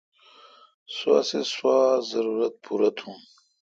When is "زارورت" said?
2.09-2.53